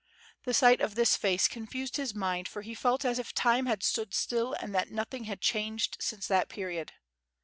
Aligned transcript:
The 0.45 0.53
sight 0.55 0.81
of 0.81 0.95
this 0.95 1.15
face 1.15 1.47
confused 1.47 1.97
his 1.97 2.15
mind 2.15 2.47
for 2.47 2.63
he 2.63 2.73
felt 2.73 3.05
as 3.05 3.19
if 3.19 3.35
time 3.35 3.67
had 3.67 3.83
stood 3.83 4.15
still 4.15 4.53
and 4.53 4.73
that 4.73 4.89
nothing 4.89 5.25
had 5.25 5.41
changed 5.41 5.97
since 5.99 6.25
that 6.25 6.49
period. 6.49 6.93